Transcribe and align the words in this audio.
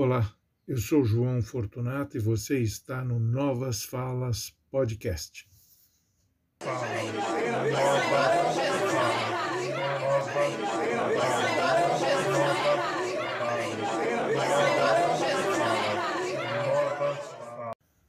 Olá, 0.00 0.32
eu 0.68 0.78
sou 0.78 1.04
João 1.04 1.42
Fortunato 1.42 2.16
e 2.16 2.20
você 2.20 2.60
está 2.60 3.04
no 3.04 3.18
Novas 3.18 3.82
Falas 3.82 4.56
Podcast. 4.70 5.50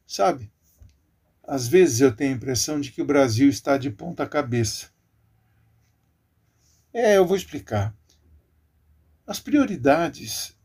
Sabe, 0.06 0.52
às 1.42 1.68
vezes 1.68 2.02
eu 2.02 2.16
tenho 2.16 2.34
a 2.34 2.38
impressão 2.38 2.80
de 2.80 2.92
que 2.92 3.02
o 3.02 3.06
Brasil 3.06 3.50
está 3.50 3.80
de 3.80 3.90
ponta 3.90 4.28
cabeça. 4.28 4.92
É, 6.94 7.18
eu 7.18 7.26
vou 7.26 7.36
explicar. 7.36 7.96
As 9.26 9.40
prioridades 9.40 10.56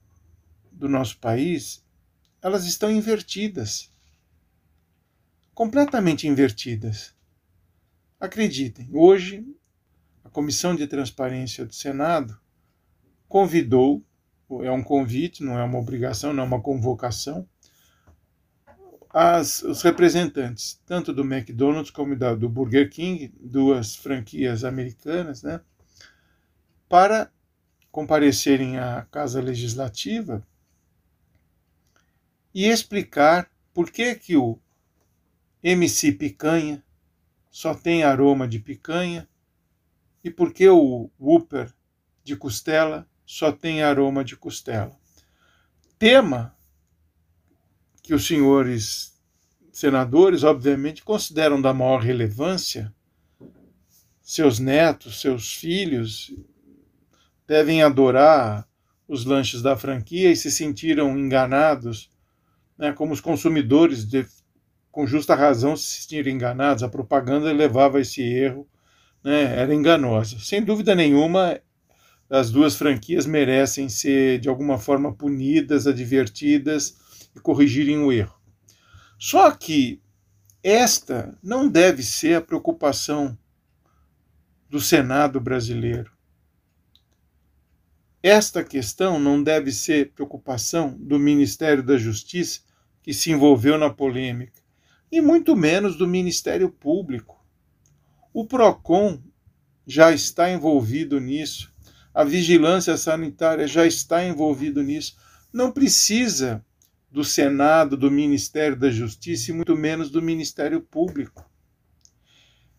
do 0.85 0.89
nosso 0.89 1.17
país, 1.19 1.83
elas 2.43 2.67
estão 2.67 2.91
invertidas. 2.91 3.91
Completamente 5.55 6.29
invertidas. 6.29 7.15
Acreditem, 8.21 8.91
hoje 8.93 9.47
a 10.23 10.29
Comissão 10.29 10.77
de 10.77 10.87
Transparência 10.87 11.65
do 11.65 11.75
Senado 11.75 12.39
convidou, 13.27 14.05
é 14.63 14.71
um 14.71 14.83
convite, 14.83 15.43
não 15.43 15.59
é 15.59 15.65
uma 15.65 15.79
obrigação, 15.79 16.35
não 16.35 16.43
é 16.43 16.47
uma 16.47 16.61
convocação, 16.61 17.49
as, 19.09 19.63
os 19.63 19.81
representantes, 19.81 20.79
tanto 20.85 21.15
do 21.15 21.23
McDonald's 21.23 21.91
como 21.91 22.15
da, 22.15 22.35
do 22.35 22.49
Burger 22.49 22.91
King, 22.91 23.33
duas 23.41 23.97
franquias 23.97 24.65
americanas, 24.65 25.43
né, 25.43 25.61
para 26.89 27.31
comparecerem 27.91 28.79
à 28.79 29.07
Casa 29.11 29.41
Legislativa 29.41 30.47
e 32.55 32.67
explicar 32.67 33.51
por 33.73 33.91
que, 33.91 34.15
que 34.15 34.37
o 34.37 34.59
MC 35.63 36.13
Picanha 36.13 36.85
só 37.51 37.75
tem 37.75 38.03
aroma 38.03 38.47
de 38.47 38.59
picanha 38.59 39.29
e 40.23 40.31
por 40.31 40.53
que 40.53 40.69
o 40.69 41.11
Whopper 41.19 41.73
de 42.23 42.37
costela 42.37 43.09
só 43.25 43.53
tem 43.53 43.83
aroma 43.83 44.25
de 44.25 44.37
costela. 44.37 44.99
Tema 45.99 46.57
que 48.03 48.13
os 48.13 48.27
senhores 48.27 49.15
senadores, 49.73 50.45
obviamente, 50.45 51.03
consideram 51.03 51.61
da 51.61 51.73
maior 51.73 52.03
relevância. 52.03 52.93
Seus 54.21 54.59
netos, 54.59 55.21
seus 55.21 55.55
filhos 55.55 56.35
devem 57.47 57.83
adorar 57.83 58.69
os 59.07 59.25
lanches 59.25 59.63
da 59.63 59.77
franquia 59.77 60.31
e 60.31 60.37
se 60.37 60.51
sentiram 60.51 61.19
enganados, 61.19 62.11
né, 62.79 62.93
como 62.93 63.13
os 63.13 63.21
consumidores, 63.21 64.05
de, 64.05 64.27
com 64.91 65.07
justa 65.07 65.35
razão, 65.35 65.77
se 65.77 66.03
sentiram 66.03 66.31
enganados. 66.31 66.83
A 66.83 66.89
propaganda 66.89 67.53
levava 67.53 67.99
a 67.99 68.01
esse 68.01 68.23
erro, 68.23 68.69
né, 69.23 69.59
era 69.59 69.75
enganosa. 69.75 70.39
Sem 70.39 70.63
dúvida 70.63 70.95
nenhuma, 70.95 71.61
as 72.29 72.51
duas 72.51 72.77
franquias 72.77 73.27
merecem 73.27 73.89
ser, 73.89 74.39
de 74.39 74.49
alguma 74.49 74.79
forma, 74.79 75.15
punidas, 75.15 75.87
advertidas 75.87 76.97
e 77.35 77.41
corrigirem 77.41 77.99
o 77.99 78.13
erro. 78.13 78.35
Só 79.19 79.51
que 79.51 80.01
esta 80.63 81.37
não 81.43 81.69
deve 81.69 82.03
ser 82.03 82.37
a 82.37 82.41
preocupação 82.41 83.37
do 84.69 84.81
Senado 84.81 85.41
brasileiro. 85.41 86.14
Esta 88.27 88.65
questão 88.65 89.19
não 89.21 89.43
deve 89.43 89.71
ser 89.71 90.13
preocupação 90.13 90.97
do 90.99 91.19
Ministério 91.19 91.83
da 91.83 91.99
Justiça, 91.99 92.61
que 93.03 93.13
se 93.13 93.31
envolveu 93.31 93.77
na 93.77 93.91
polêmica, 93.91 94.63
e 95.13 95.21
muito 95.21 95.55
menos 95.55 95.95
do 95.95 96.09
Ministério 96.09 96.71
Público. 96.71 97.45
O 98.33 98.47
PROCON 98.47 99.23
já 99.87 100.11
está 100.11 100.51
envolvido 100.51 101.21
nisso, 101.21 101.71
a 102.15 102.25
vigilância 102.25 102.97
sanitária 102.97 103.69
já 103.69 103.85
está 103.87 104.25
envolvido 104.25 104.83
nisso. 104.83 105.19
Não 105.53 105.71
precisa 105.71 106.65
do 107.11 107.23
Senado, 107.23 107.95
do 107.95 108.11
Ministério 108.11 108.75
da 108.75 108.91
Justiça 108.91 109.51
e 109.51 109.55
muito 109.55 109.77
menos 109.77 110.09
do 110.09 110.23
Ministério 110.23 110.81
Público. 110.81 111.45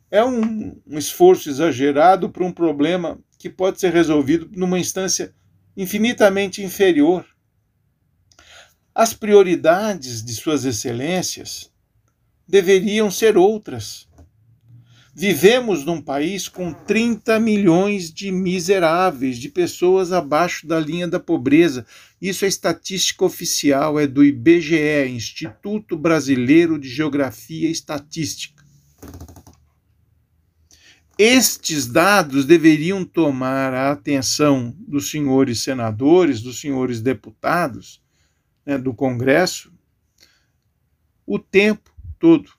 É 0.09 0.25
um, 0.25 0.81
um 0.87 0.97
esforço 0.97 1.49
exagerado 1.49 2.31
para 2.31 2.43
um 2.43 2.51
problema 2.51 3.19
que 3.37 3.49
pode 3.49 3.79
ser 3.79 3.93
resolvido 3.93 4.49
numa 4.55 4.79
instância 4.79 5.35
infinitamente 5.75 6.63
inferior. 6.63 7.25
As 8.93 9.13
prioridades 9.13 10.23
de 10.23 10.33
Suas 10.33 10.63
Excelências 10.63 11.71
deveriam 12.47 13.11
ser 13.11 13.37
outras. 13.37 14.07
Vivemos 15.17 15.85
num 15.85 16.01
país 16.01 16.49
com 16.49 16.73
30 16.73 17.39
milhões 17.39 18.13
de 18.13 18.31
miseráveis, 18.31 19.37
de 19.37 19.47
pessoas 19.47 20.11
abaixo 20.11 20.67
da 20.67 20.77
linha 20.77 21.07
da 21.07 21.19
pobreza. 21.19 21.85
Isso 22.21 22.43
é 22.43 22.49
estatística 22.49 23.23
oficial, 23.23 23.97
é 23.99 24.05
do 24.05 24.23
IBGE, 24.23 25.07
Instituto 25.09 25.97
Brasileiro 25.97 26.77
de 26.77 26.89
Geografia 26.89 27.69
e 27.69 27.71
Estatística. 27.71 28.63
Estes 31.17 31.87
dados 31.87 32.45
deveriam 32.45 33.05
tomar 33.05 33.73
a 33.73 33.91
atenção 33.91 34.75
dos 34.77 35.09
senhores 35.09 35.61
senadores, 35.61 36.41
dos 36.41 36.59
senhores 36.59 36.99
deputados, 36.99 38.03
né, 38.65 38.77
do 38.77 38.93
Congresso, 38.93 39.71
o 41.25 41.39
tempo 41.39 41.89
todo. 42.19 42.51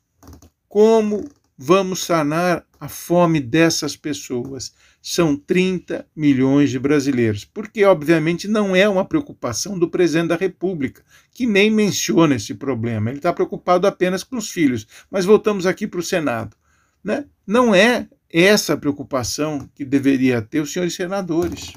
Como 0.66 1.28
vamos 1.56 2.03
sanar 2.03 2.66
a 2.81 2.89
fome 2.89 3.41
dessas 3.41 3.95
pessoas? 3.95 4.75
São 5.03 5.37
30 5.37 6.06
milhões 6.16 6.71
de 6.71 6.78
brasileiros. 6.78 7.45
Porque, 7.45 7.84
obviamente, 7.84 8.49
não 8.49 8.75
é 8.75 8.89
uma 8.89 9.05
preocupação 9.05 9.78
do 9.78 9.91
presidente 9.91 10.28
da 10.28 10.37
República, 10.37 11.05
que 11.31 11.47
nem 11.47 11.71
menciona 11.71 12.34
esse 12.34 12.55
problema. 12.55 13.11
Ele 13.11 13.19
está 13.19 13.33
preocupado 13.34 13.87
apenas 13.87 14.25
com 14.25 14.37
os 14.37 14.50
filhos. 14.50 14.87
Mas 15.11 15.27
voltamos 15.27 15.66
aqui 15.66 15.87
para 15.87 16.00
o 16.00 16.03
Senado. 16.03 16.56
Né? 17.05 17.27
Não 17.47 17.75
é 17.75 18.09
essa 18.44 18.76
preocupação 18.76 19.66
que 19.74 19.82
deveria 19.82 20.42
ter 20.42 20.60
os 20.60 20.70
senhores 20.70 20.94
senadores. 20.94 21.72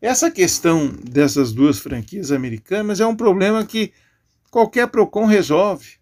Essa 0.00 0.30
questão 0.30 0.88
dessas 0.88 1.52
duas 1.52 1.78
franquias 1.78 2.32
americanas 2.32 2.98
é 2.98 3.06
um 3.06 3.14
problema 3.14 3.64
que 3.64 3.92
qualquer 4.50 4.88
PROCON 4.88 5.26
resolve. 5.26 5.98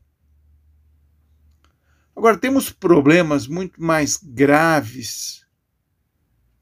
Agora, 2.14 2.38
temos 2.38 2.70
problemas 2.70 3.46
muito 3.46 3.82
mais 3.82 4.16
graves 4.16 5.44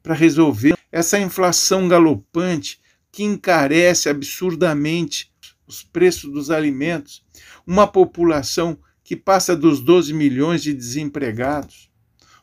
para 0.03 0.15
resolver. 0.15 0.77
Essa 0.91 1.19
inflação 1.19 1.87
galopante 1.87 2.81
que 3.13 3.23
encarece 3.23 4.09
absurdamente 4.09 5.33
os 5.65 5.85
preços 5.85 6.33
dos 6.33 6.51
alimentos. 6.51 7.25
Uma 7.65 7.87
população 7.87 8.77
que 9.05 9.15
passa 9.15 9.55
dos 9.55 9.81
12 9.81 10.15
milhões 10.15 10.63
de 10.63 10.73
desempregados. 10.73 11.91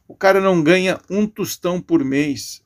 O 0.07 0.15
cara 0.15 0.39
não 0.39 0.61
ganha 0.63 1.01
um 1.09 1.25
tostão 1.25 1.81
por 1.81 2.05
mês. 2.05 2.63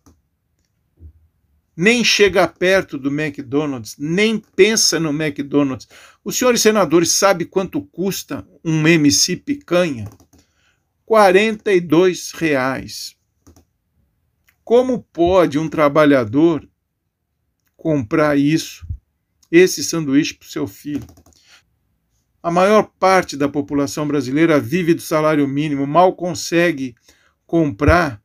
Nem 1.77 2.03
chega 2.03 2.47
perto 2.47 2.97
do 2.97 3.09
McDonald's, 3.09 3.95
nem 3.97 4.37
pensa 4.37 4.99
no 4.99 5.09
McDonald's. 5.09 5.87
Os 6.23 6.37
senhores 6.37 6.61
senadores 6.61 7.11
sabem 7.11 7.47
quanto 7.47 7.81
custa 7.81 8.45
um 8.63 8.85
MC 8.85 9.37
picanha? 9.37 10.09
R$ 11.07 12.13
reais. 12.35 13.15
Como 14.63 15.03
pode 15.03 15.59
um 15.59 15.69
trabalhador 15.69 16.67
comprar 17.77 18.37
isso, 18.37 18.85
esse 19.51 19.83
sanduíche 19.83 20.33
para 20.33 20.47
o 20.47 20.49
seu 20.49 20.67
filho? 20.67 21.05
A 22.45 22.51
maior 22.51 22.91
parte 22.99 23.35
da 23.35 23.49
população 23.49 24.07
brasileira 24.07 24.59
vive 24.59 24.93
do 24.93 25.01
salário 25.01 25.47
mínimo, 25.47 25.87
mal 25.87 26.13
consegue 26.13 26.93
comprar 27.47 28.21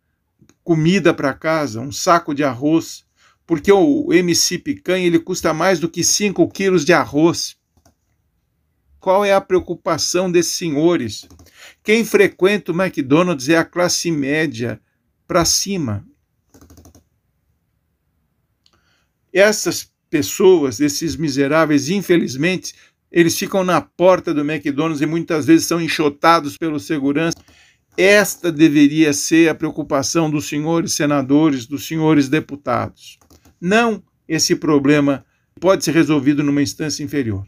comida 0.62 1.14
para 1.14 1.32
casa, 1.32 1.80
um 1.80 1.90
saco 1.90 2.34
de 2.34 2.44
arroz, 2.44 3.06
porque 3.46 3.72
o 3.72 4.12
MC 4.12 4.58
Picanha 4.58 5.06
ele 5.06 5.18
custa 5.18 5.54
mais 5.54 5.80
do 5.80 5.88
que 5.88 6.04
5 6.04 6.46
quilos 6.50 6.84
de 6.84 6.92
arroz. 6.92 7.56
Qual 8.98 9.24
é 9.24 9.32
a 9.32 9.40
preocupação 9.40 10.30
desses 10.30 10.52
senhores? 10.52 11.26
Quem 11.82 12.04
frequenta 12.04 12.72
o 12.72 12.78
McDonald's 12.78 13.48
é 13.48 13.56
a 13.56 13.64
classe 13.64 14.10
média 14.10 14.78
para 15.26 15.46
cima. 15.46 16.06
Essas 19.32 19.90
pessoas, 20.10 20.78
esses 20.78 21.16
miseráveis, 21.16 21.88
infelizmente, 21.88 22.74
eles 23.10 23.36
ficam 23.36 23.64
na 23.64 23.80
porta 23.80 24.32
do 24.32 24.40
McDonald's 24.40 25.00
e 25.00 25.06
muitas 25.06 25.46
vezes 25.46 25.66
são 25.66 25.80
enxotados 25.80 26.56
pelo 26.56 26.78
segurança. 26.78 27.36
Esta 27.96 28.52
deveria 28.52 29.12
ser 29.12 29.48
a 29.48 29.54
preocupação 29.54 30.30
dos 30.30 30.48
senhores 30.48 30.92
senadores, 30.92 31.66
dos 31.66 31.86
senhores 31.86 32.28
deputados. 32.28 33.18
Não 33.60 34.02
esse 34.28 34.54
problema 34.54 35.24
pode 35.60 35.84
ser 35.84 35.92
resolvido 35.92 36.42
numa 36.42 36.62
instância 36.62 37.02
inferior. 37.02 37.44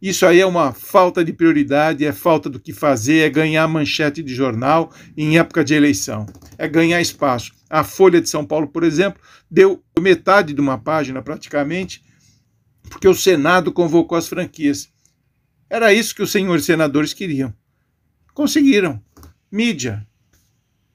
Isso 0.00 0.24
aí 0.24 0.40
é 0.40 0.46
uma 0.46 0.72
falta 0.72 1.24
de 1.24 1.32
prioridade, 1.32 2.04
é 2.04 2.12
falta 2.12 2.48
do 2.48 2.60
que 2.60 2.72
fazer, 2.72 3.18
é 3.18 3.30
ganhar 3.30 3.66
manchete 3.66 4.22
de 4.22 4.32
jornal 4.32 4.92
em 5.16 5.38
época 5.38 5.64
de 5.64 5.74
eleição, 5.74 6.24
é 6.56 6.68
ganhar 6.68 7.00
espaço. 7.00 7.52
A 7.68 7.82
Folha 7.82 8.20
de 8.20 8.28
São 8.28 8.46
Paulo, 8.46 8.68
por 8.68 8.84
exemplo, 8.84 9.20
deu 9.50 9.82
metade 9.98 10.52
de 10.52 10.60
uma 10.60 10.78
página 10.78 11.20
praticamente, 11.20 12.02
porque 12.88 13.08
o 13.08 13.14
Senado 13.14 13.72
convocou 13.72 14.16
as 14.16 14.28
franquias. 14.28 14.90
Era 15.68 15.92
isso 15.92 16.14
que 16.14 16.22
os 16.22 16.30
senhores 16.30 16.64
senadores 16.64 17.12
queriam. 17.12 17.54
Conseguiram. 18.34 19.02
Mídia. 19.50 20.06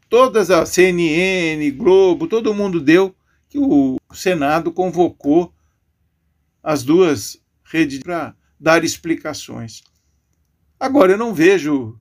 Todas 0.09 0.51
a 0.51 0.65
CNN, 0.65 1.71
Globo, 1.71 2.27
todo 2.27 2.53
mundo 2.53 2.79
deu 2.79 3.15
que 3.49 3.57
o 3.57 3.97
Senado 4.13 4.71
convocou 4.71 5.53
as 6.61 6.83
duas 6.83 7.39
redes 7.63 7.99
para 7.99 8.35
dar 8.59 8.83
explicações. 8.83 9.83
Agora, 10.79 11.13
eu 11.13 11.17
não 11.17 11.33
vejo 11.33 11.99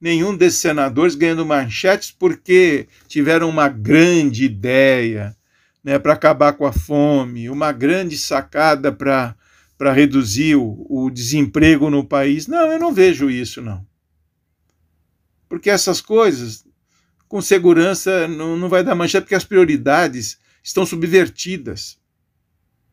nenhum 0.00 0.36
desses 0.36 0.60
senadores 0.60 1.14
ganhando 1.14 1.44
manchetes 1.44 2.10
porque 2.10 2.88
tiveram 3.06 3.48
uma 3.48 3.68
grande 3.68 4.44
ideia 4.44 5.36
né, 5.82 5.98
para 5.98 6.12
acabar 6.12 6.52
com 6.52 6.66
a 6.66 6.72
fome, 6.72 7.48
uma 7.48 7.72
grande 7.72 8.18
sacada 8.18 8.92
para 8.92 9.92
reduzir 9.92 10.56
o, 10.56 10.86
o 10.88 11.10
desemprego 11.10 11.90
no 11.90 12.04
país. 12.04 12.46
Não, 12.46 12.72
eu 12.72 12.78
não 12.78 12.92
vejo 12.92 13.30
isso, 13.30 13.62
não. 13.62 13.86
Porque 15.48 15.70
essas 15.70 16.00
coisas, 16.00 16.64
com 17.26 17.40
segurança, 17.40 18.28
não, 18.28 18.56
não 18.56 18.68
vai 18.68 18.84
dar 18.84 18.94
manchete, 18.94 19.24
porque 19.24 19.34
as 19.34 19.44
prioridades 19.44 20.38
estão 20.62 20.84
subvertidas. 20.84 21.98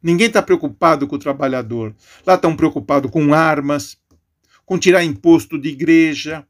Ninguém 0.01 0.27
está 0.27 0.41
preocupado 0.41 1.07
com 1.07 1.15
o 1.15 1.19
trabalhador. 1.19 1.93
Lá 2.25 2.35
estão 2.35 2.55
preocupados 2.55 3.09
com 3.11 3.33
armas, 3.33 3.97
com 4.65 4.77
tirar 4.77 5.03
imposto 5.03 5.59
de 5.59 5.69
igreja. 5.69 6.45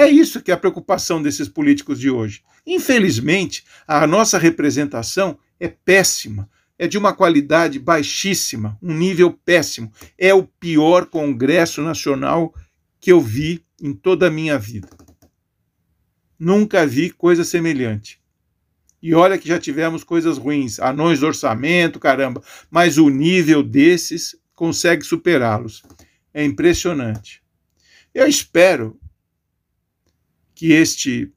É 0.00 0.08
isso 0.08 0.40
que 0.40 0.50
é 0.50 0.54
a 0.54 0.56
preocupação 0.56 1.22
desses 1.22 1.46
políticos 1.46 2.00
de 2.00 2.08
hoje. 2.08 2.42
Infelizmente, 2.66 3.62
a 3.86 4.06
nossa 4.06 4.38
representação 4.38 5.38
é 5.60 5.68
péssima, 5.68 6.48
é 6.78 6.88
de 6.88 6.96
uma 6.96 7.12
qualidade 7.12 7.78
baixíssima, 7.78 8.78
um 8.80 8.94
nível 8.94 9.30
péssimo. 9.44 9.92
É 10.16 10.32
o 10.32 10.42
pior 10.42 11.04
Congresso 11.04 11.82
Nacional 11.82 12.54
que 12.98 13.12
eu 13.12 13.20
vi 13.20 13.62
em 13.78 13.92
toda 13.92 14.28
a 14.28 14.30
minha 14.30 14.58
vida. 14.58 14.88
Nunca 16.38 16.86
vi 16.86 17.10
coisa 17.10 17.44
semelhante. 17.44 18.22
E 19.02 19.12
olha 19.12 19.36
que 19.36 19.48
já 19.48 19.58
tivemos 19.58 20.02
coisas 20.02 20.38
ruins, 20.38 20.80
anões 20.80 21.20
do 21.20 21.26
orçamento, 21.26 22.00
caramba, 22.00 22.42
mas 22.70 22.96
o 22.96 23.10
nível 23.10 23.62
desses 23.62 24.34
consegue 24.54 25.04
superá-los. 25.04 25.82
É 26.32 26.42
impressionante. 26.42 27.42
Eu 28.14 28.26
espero 28.26 28.98
que 30.60 30.72
este 30.72 31.32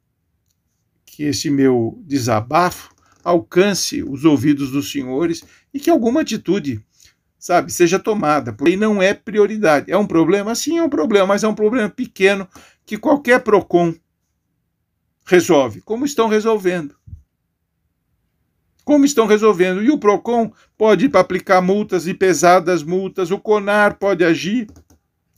que 1.05 1.23
este 1.23 1.49
meu 1.49 1.97
desabafo 2.05 2.93
alcance 3.23 4.03
os 4.03 4.25
ouvidos 4.25 4.69
dos 4.69 4.91
senhores 4.91 5.45
e 5.73 5.79
que 5.79 5.89
alguma 5.89 6.19
atitude, 6.19 6.85
sabe, 7.39 7.71
seja 7.71 7.97
tomada, 7.97 8.51
porque 8.51 8.75
não 8.75 9.01
é 9.01 9.13
prioridade. 9.13 9.89
É 9.89 9.97
um 9.97 10.05
problema? 10.05 10.53
Sim, 10.55 10.79
é 10.79 10.83
um 10.83 10.89
problema, 10.89 11.27
mas 11.27 11.41
é 11.41 11.47
um 11.47 11.55
problema 11.55 11.89
pequeno 11.89 12.45
que 12.85 12.97
qualquer 12.97 13.39
PROCON 13.39 13.95
resolve, 15.25 15.79
como 15.79 16.03
estão 16.03 16.27
resolvendo 16.27 16.93
como 18.83 19.05
estão 19.05 19.25
resolvendo. 19.25 19.81
E 19.81 19.89
o 19.89 19.97
PROCON 19.97 20.51
pode 20.77 21.09
aplicar 21.13 21.61
multas 21.61 22.07
e 22.07 22.13
pesadas 22.13 22.83
multas, 22.83 23.31
o 23.31 23.39
CONAR 23.39 23.97
pode 23.97 24.25
agir, 24.25 24.67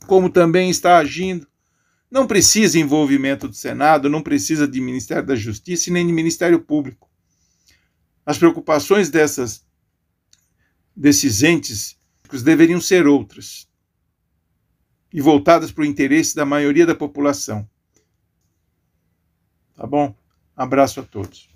como 0.08 0.28
também 0.28 0.68
está 0.70 0.98
agindo. 0.98 1.46
Não 2.10 2.26
precisa 2.26 2.78
envolvimento 2.78 3.48
do 3.48 3.54
Senado, 3.54 4.08
não 4.08 4.22
precisa 4.22 4.66
de 4.66 4.80
Ministério 4.80 5.26
da 5.26 5.34
Justiça 5.34 5.90
e 5.90 5.92
nem 5.92 6.06
de 6.06 6.12
Ministério 6.12 6.60
Público. 6.60 7.10
As 8.24 8.38
preocupações 8.38 9.10
dessas, 9.10 9.64
desses 10.94 11.42
entes 11.42 11.96
deveriam 12.42 12.80
ser 12.80 13.06
outras 13.06 13.68
e 15.12 15.20
voltadas 15.20 15.70
para 15.72 15.82
o 15.82 15.86
interesse 15.86 16.34
da 16.34 16.44
maioria 16.44 16.84
da 16.84 16.94
população. 16.94 17.68
Tá 19.74 19.86
bom? 19.86 20.14
Abraço 20.56 21.00
a 21.00 21.02
todos. 21.02 21.48